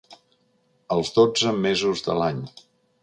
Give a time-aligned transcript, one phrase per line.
[0.95, 2.41] Els dotze mesos de l'any.